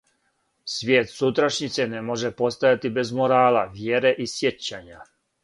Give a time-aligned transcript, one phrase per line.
[0.75, 5.07] Свијет сутрашњице не може постојати без морала, вјере и сјећања.